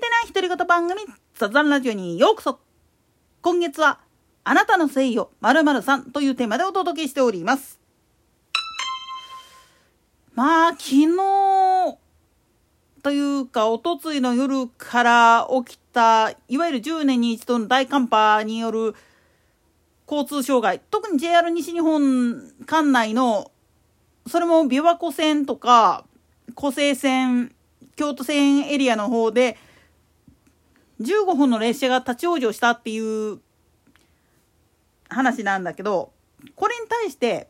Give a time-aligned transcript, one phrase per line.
[0.00, 1.02] いてない独り言番組
[1.34, 2.58] 雑談ラジオにようこそ。
[3.42, 4.00] 今月は
[4.44, 7.78] あなたのせいよ〇〇さんというテーマでお届けしております。
[10.32, 11.98] まあ昨日
[13.02, 18.94] というかおとついの夜から起きたいわゆる10年に一度の大寒波による
[20.10, 23.52] 交通障害特に JR 西日本管内の
[24.26, 26.06] それも琵琶湖線とか
[26.54, 27.54] 湖西線
[27.96, 29.58] 京都線エリアの方で
[31.00, 32.98] 15本の列車が立ち往生したってい
[33.32, 33.40] う
[35.08, 36.12] 話なんだけど
[36.54, 37.48] これに対して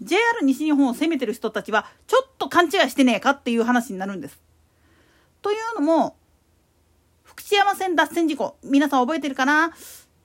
[0.00, 4.40] JR 西日本を責めてる人たちはちょっと勘違いしてねえかっていう話になるんです。
[5.40, 6.16] というのも
[7.22, 9.72] 福知山線脱線事故皆さん覚えてるかな？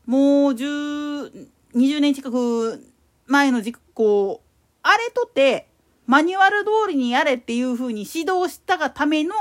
[0.06, 2.84] もう10 20年近く
[3.28, 4.42] 前の事故
[4.82, 5.68] あれとて
[6.08, 9.36] マニュアル通りにやれっていうふうに指導したがための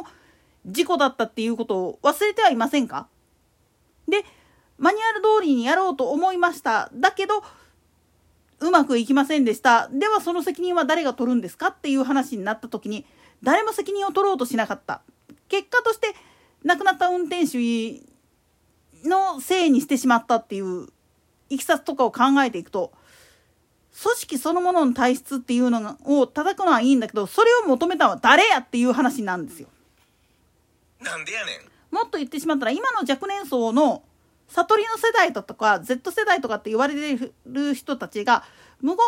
[0.67, 3.09] 事故だったっていうことを忘れてはいませんか？
[4.09, 4.25] で、
[4.79, 6.91] マニュアル通りにやろうと思いました。
[6.95, 7.43] だけど、
[8.61, 9.89] うまくいきませんでした。
[9.89, 13.07] ではその責任は誰が取るんですかっていう話になった時に、
[13.43, 15.03] 誰も責任を取ろうとしなかった。
[15.49, 16.15] 結果として、
[16.65, 17.59] 亡くなった運転手
[19.09, 20.89] のせいにしてしまったっていう
[21.49, 22.93] いきさつとかを考えていくと、
[24.03, 29.69] 組織そのものの体質っていうのを叩くのはいいんだけど、それを求めたのは誰やっていう話なんですよ。
[31.01, 31.76] なんでやねん。
[31.97, 34.03] もっと言ってしまったら、今の若年層の
[34.49, 38.45] 悟りの世代だとか、Z 世代とかって言われてる人たちが、
[38.83, 38.99] 無、も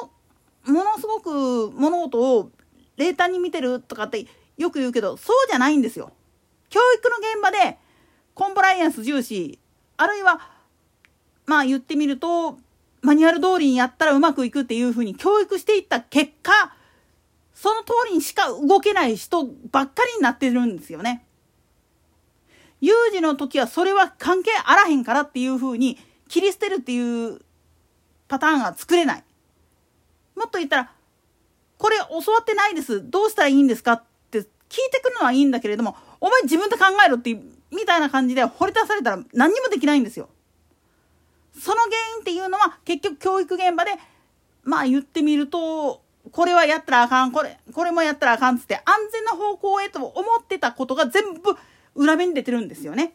[0.66, 2.50] のすごく物事を
[2.96, 6.12] 冷淡に見てるとかってよく言うけど、そうじゃないんですよ。
[6.70, 7.78] 教育の現場で
[8.34, 9.58] コンプライアンス重視、
[9.98, 10.40] あるいは、
[11.44, 12.58] まあ言ってみると、
[13.02, 16.74] マニュアル通りにやったらうまくいくっていうふうに教育していった結果、
[17.54, 21.24] その通りにしか動けない人ばっかりになってるんですよね。
[22.80, 25.98] 有事の時はそれは関係あらへんからっていうふうに
[26.28, 27.40] 切り捨てるっていう
[28.28, 29.24] パターンが作れない。
[30.36, 30.90] もっと言ったら、
[31.78, 33.08] これ教わってないです。
[33.10, 34.46] どうしたらいいんですかって聞い
[34.92, 37.34] てくるのはいいんだけれども、お前自分で考えろって
[37.70, 40.28] みたいな感じで掘り出されたら何にもできないんですよ。
[41.58, 43.92] その原因っていうのは結局教育現場で
[44.62, 51.56] まあ言ってみるとこれはやったらあかんこれこれもやったらあかんつって安全な方向へと思ってたことが全部
[51.98, 53.12] 裏目に出てるんですよね。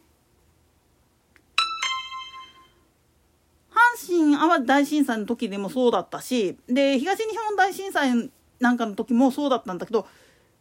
[3.71, 8.29] 阪神・淡路大震災の時でもそうだったしで東日本大震災
[8.59, 10.07] なんかの時もそうだったんだけど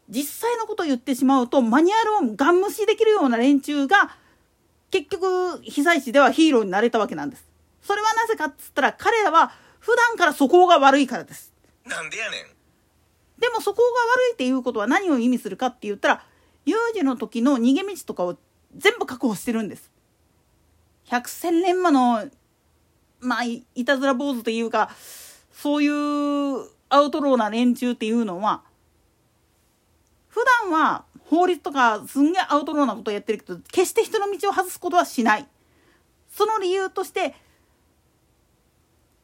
[0.09, 4.17] 実際のことを言ってしまうとマニュアルをガン無視できるような連中が
[4.91, 7.47] 結局被災地ではヒーローになれたわけなんです。
[7.83, 11.53] それはなぜかっつったら彼らは普段から素行が悪いからです。
[11.85, 12.47] なんでやねん。
[13.41, 16.25] でも素行が悪いっていうことは何を意味するかって言ったら
[16.65, 18.37] 有事の時の逃げ道とかを
[18.77, 19.91] 全部確保してるんです。
[21.05, 22.29] 百戦錬磨の
[23.21, 24.91] まあいたずら坊主というか
[25.53, 28.63] そういうアウトローな連中っていうのは
[30.29, 35.47] 普段は法律とかすんげえアウトローなことをやってるけど決して人の道を外すことはしない。
[36.31, 37.35] その理由として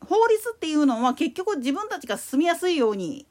[0.06, 3.27] 法律っていうのは結局自分たちが住みやすいように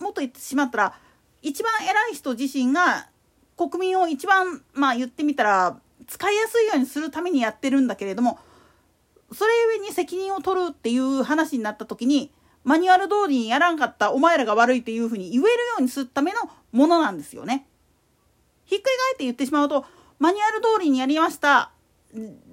[0.00, 0.94] もっと言ってしまったら
[1.42, 3.08] 一番偉い人自身が
[3.56, 8.38] 国民を一番まあ言ってみたら使いやすいようにするためにやってるんだけれども
[9.32, 12.32] それゆえに責任を取るっていう話になった時に
[12.62, 16.38] マニュアル通りにやらんかったお前らが悪いっていうふうに言えるようにするための
[16.72, 17.66] ものなんですよね。
[18.64, 19.84] ひっくり返って言ってしまうと
[20.18, 21.72] マニュアル通りにやりました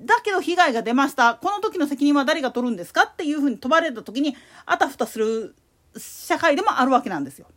[0.06, 1.35] だけど被害が出ました。
[1.35, 4.35] この時の責任は誰が取るんですかっていうふうに問われた時に、
[4.66, 5.56] あたふたする
[5.97, 7.47] 社会でもあるわけなんですよ。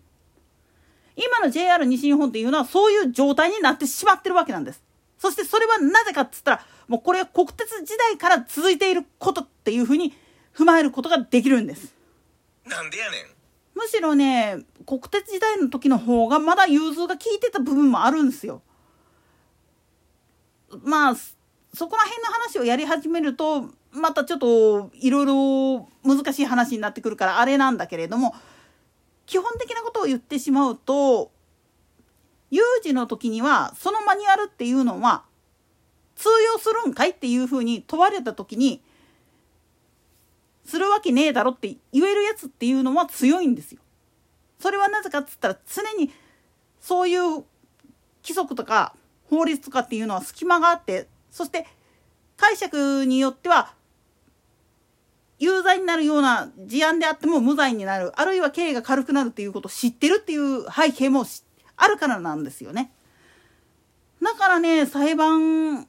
[1.16, 4.82] 今の JR 西日本っていうのはそういう状態になってしまってるわけなんです。
[5.18, 10.12] そしてそれはなぜかっつったら、もうこれは国鉄時代から続いていることっていうふうに
[10.54, 11.94] 踏まえることができるんです。
[12.66, 13.20] なんでやねん。
[13.74, 18.62] むしろね、国鉄時代の時の方がまだ融通が効いてた部分もあるんですよ。
[20.82, 21.16] まあ、
[21.74, 28.34] そこら辺の話をやり始めるとまたちょっといろいろ難しい話になってくるからあれなんだけれども
[29.26, 31.30] 基本的なことを言ってしまうと
[32.50, 35.24] 有事の時にはそのマニュアルっていうのは
[36.16, 38.82] 通用するんかいっていうふうに問われた時に
[40.64, 43.80] するわけねえだろって言えるやつっていうのは強いんですよ。
[44.58, 46.10] それはなぜかっつったら常に
[46.80, 47.44] そういう
[48.22, 48.94] 規則とか
[49.28, 51.66] 法律とかっていうのは隙間があってそして
[52.36, 53.74] 解釈によっては
[55.38, 61.24] 有罪になるような事案であっても無罪になるあるいは刑が軽くなるっていうことを知ってるっていう背景も
[61.76, 62.92] あるからなんですよね。
[64.22, 65.86] だからね裁判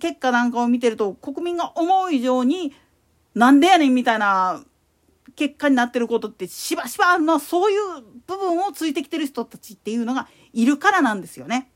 [0.00, 2.74] 結果なんかを見てると国民が思う以上に
[3.34, 4.62] なんでやねんみたいな
[5.36, 11.70] 結果になってることってしばしばあるのはそういう部分をついてきてる人たちっていうのがいるからなんですよね。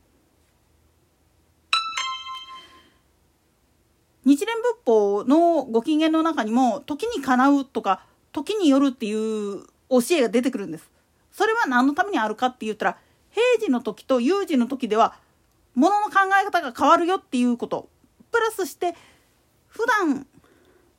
[4.29, 10.87] 日蓮仏法のご機嫌の中にも時にかなうとか時によるっていう教えが出てくるんです。
[11.31, 12.97] それは何のためにあるかって言ったら
[13.31, 15.15] 平時の時と有事の時では
[15.73, 17.89] ものの考え方が変わるよっていうこと
[18.31, 18.93] プラスして
[19.67, 20.27] 普段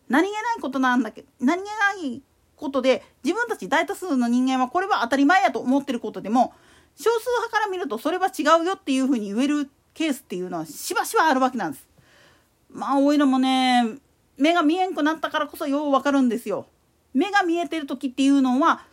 [0.08, 1.70] 何気ないことなんだけど何気な
[2.04, 2.22] い
[2.56, 6.52] ことで自分たち大多数の人間はこれは当たり前やと思ってることでも
[6.96, 11.89] 少数派から見るとそれは違うよっていうふうに言えるケースっていうのはしばしばあるわけなんです。
[12.72, 13.84] まあおいらもね
[14.36, 16.66] 目が見えんくなったからこそようわかるんですよ。
[17.12, 18.84] 目が見えてる時っていうのは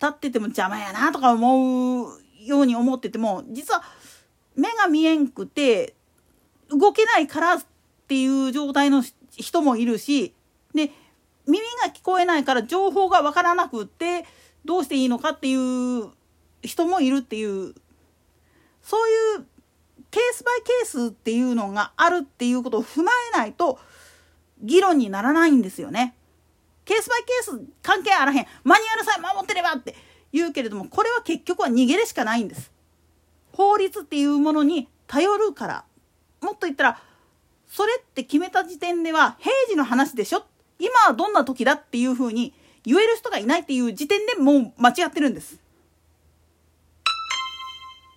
[0.00, 3.82] 立ってても邪魔やなとか思うように思ってても実は
[4.56, 5.94] 目が見えんくて
[6.68, 7.64] 動けないからっ
[8.08, 9.04] ていう状態の
[9.36, 10.34] 人もいるし
[10.74, 10.90] で
[11.46, 14.24] 耳が聞こえないから情報がわからなくって
[14.64, 16.10] どうしていいのかっていう
[16.62, 17.74] 人もいるっていう
[18.82, 19.46] そういう
[20.10, 23.78] ケースバイケースっていうのがあるっていうことを踏まえないと
[24.62, 26.14] 議論にならないんですよね。
[26.84, 29.94] ケースバイケース関係あらへんマニュアルさえ守ってればって
[30.32, 32.72] 言うけれどもこれは結局は逃げるしかないんです。
[33.52, 35.84] 法律っていうものに頼るから
[36.40, 37.02] もっと言ったら
[37.68, 40.44] それって決めた時点では平時の話でしょ
[40.78, 42.54] 今はどんな時だっていうふうに
[42.84, 45.60] 言える人がいないっていう時点でもう間違ってるんです。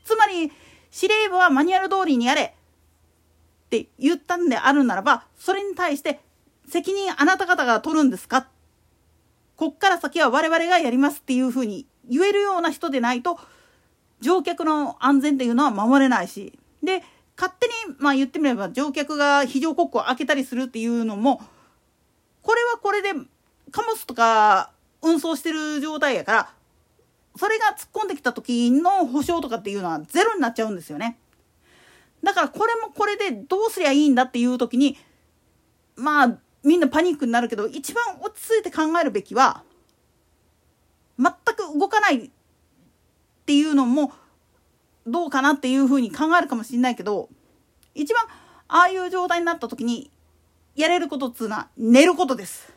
[0.06, 0.52] つまり
[0.94, 2.54] 司令部はマニュアル通りにやれ。
[3.66, 6.20] って言ったんであるならばそれに対して
[6.70, 8.48] 責任あなた方が取るんですか？
[9.58, 11.20] こっから先は我々がやります。
[11.20, 13.40] っていうふうに言えるような人でないと
[14.22, 16.58] 乗客の安全っていうのは守れないし。
[16.84, 17.02] で
[17.36, 21.42] 勝手にまあ言ってみれば乗客が非常国庫を開けたりするっていうのも
[22.44, 23.14] これはこれで
[23.72, 24.70] 貨物とか
[25.02, 26.54] 運送してる状態やから
[27.36, 31.18] それが突っ込んできた時の保証とかっていうのはゼロになっちゃうんですよね。
[32.24, 34.98] だからこれもこれでどうすりゃいいんだっていう時に
[35.96, 39.64] まあみんなパニックになるけど一番落ち着いて考えるべきは
[41.20, 42.30] 全く動かないっ
[43.46, 44.14] ていうのも
[45.06, 47.28] どうかなっていうふうに考えるかもしれないけど
[47.94, 48.24] 一番
[48.70, 50.10] ああいう状態になった時に
[50.76, 52.74] やれることっつうのは寝ることです。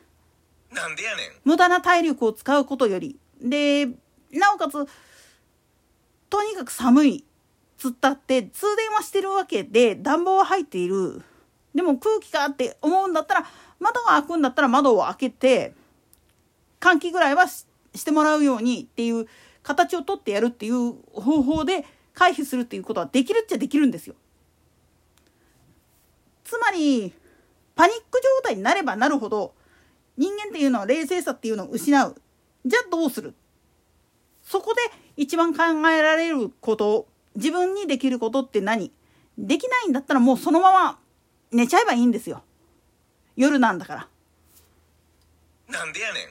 [0.73, 1.27] なんでやねん。
[1.45, 3.89] 無駄な体力を使うことよりで
[4.39, 4.73] なおかつ
[6.31, 7.25] とにかく寒い
[7.79, 11.23] つったって通電はしてるわけで暖房は入っている
[11.75, 13.47] でも空気があって思うんだったら
[13.79, 15.75] 窓が開くんだったら窓を開けて
[16.81, 17.67] 換気ぐらいはし
[18.05, 19.27] てもらうようにっていう
[19.63, 21.85] 形をとってやるっていう方法で
[22.15, 24.15] 回避するっていうことはできるっちゃできるんですよ。
[26.45, 27.13] つまり
[27.75, 29.53] パニック状態になればなるほど
[30.17, 32.17] 人間っていうのは冷静さっていうのを失う。
[32.65, 33.35] じゃあどうする
[34.47, 34.81] そこで
[35.17, 38.93] 一番考えられること自分にできることって何？
[39.37, 40.99] できないんだったらもうそのまま
[41.51, 42.43] 寝ちゃえばいいんですよ。
[43.37, 44.09] 夜なんだから。
[45.69, 46.29] なんでやねん。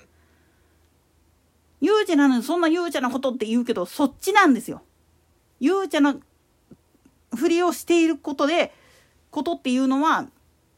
[1.81, 4.81] 悠長なのにそんな悠長なことって言うけどそっちなんですよ。
[5.59, 6.15] 悠長な
[7.35, 8.73] ふりをしていることで
[9.29, 10.25] ことっていうのは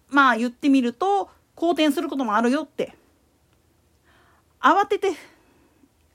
[0.09, 2.93] まあ言ってみると好転することもあるよって
[4.59, 5.13] 慌てて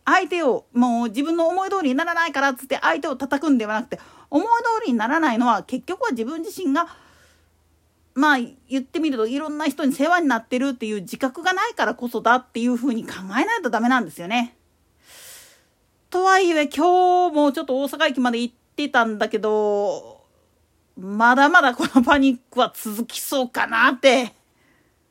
[0.04, 6.88] 相手をもう自分の思い通りにならないからっつって相手を叩くんではなくて思い通りにならないのは結局は自分自身が
[8.14, 14.56] まあ言ってみるといろんな人に世話になってるっていう自覚がないからこそだっていうふうに考えないとダメなんですよね。
[16.10, 20.22] とはいえ今日もちょっと大阪駅まで行ってたんだけど
[20.98, 24.34] まだまだこのパニックは続きそうかなって。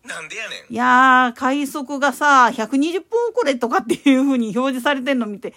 [0.06, 0.74] なんでやねん。
[0.74, 5.54] いやー、快速がさ、120分遅れとかっていう風に表示されてんの見て、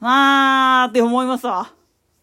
[0.00, 1.72] まあって思いますわ。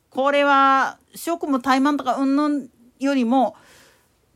[0.10, 3.56] これは、職務怠慢とかうんぬんよりも、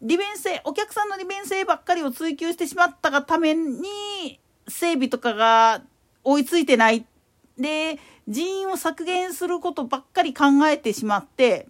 [0.02, 5.82] 利便性、お客さんの利便性ばっかりを追求してしまったがために、整備とかが
[6.24, 7.06] 追いついてない。
[7.58, 11.68] で、人員を削減することばっかり考えてしまって、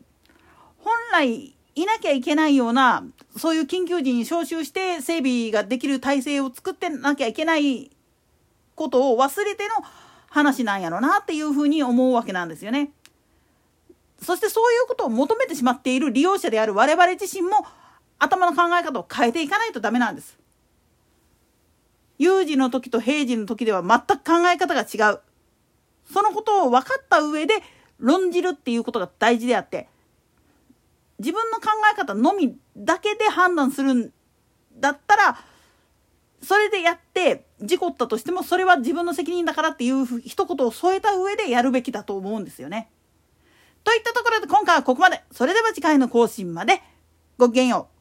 [0.77, 3.03] 本来いなきゃいけないような
[3.38, 7.91] そういう緊急時に招集して整備ができる体制を作ってなきゃいけない
[8.75, 9.74] ことを忘れての
[10.29, 12.91] 話なんやろなっていうふうに思うわけなんですよね。
[14.21, 17.65] そしてそういうことを求めてしまっている利用者である我々自身も
[18.19, 20.38] 頭の考え方を変えていかないとダメなんです。
[22.17, 25.19] 有事の時と平時の時では全く考え方が違う。
[26.12, 27.53] そのことを分かった上で
[27.98, 29.88] 論じるっていうことが大事であって
[31.20, 34.12] 自分の考え方のみだけで判断するん
[34.80, 35.38] だったら
[36.42, 42.90] それでやって事故ったとしてもそれは自分の責任だからっていう一言を添えた上でやるべきだと思うんですよね。
[43.84, 45.22] といったところで今回はここまで。
[45.32, 46.82] それでは次回の更新まで。
[47.38, 47.99] ごきげんよう。